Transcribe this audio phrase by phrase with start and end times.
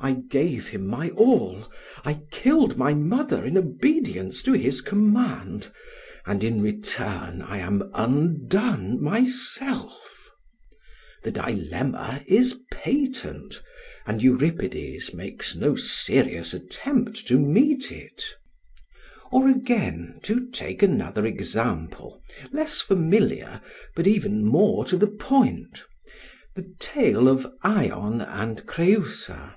[0.00, 1.68] I gave him my all,
[2.04, 5.72] I killed my mother in obedience to his command;
[6.24, 10.30] and in return I am undone myself."
[11.24, 11.32] [Footnote: Euripides, Iph.
[11.32, 11.36] Taur.
[11.66, 11.68] 711] The
[11.98, 13.62] dilemma is patent;
[14.06, 18.22] and Euripides makes no serious attempt to meet it.
[19.32, 22.22] Or again, to take another example,
[22.52, 23.60] less familiar,
[23.96, 25.82] but even more to the point
[26.54, 29.56] the tale of Ion and Creusa.